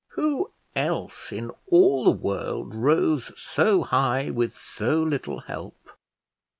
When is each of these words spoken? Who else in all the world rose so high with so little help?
Who 0.13 0.49
else 0.75 1.31
in 1.31 1.51
all 1.67 2.05
the 2.05 2.09
world 2.09 2.73
rose 2.73 3.39
so 3.39 3.83
high 3.83 4.31
with 4.31 4.51
so 4.51 5.03
little 5.03 5.41
help? 5.41 5.91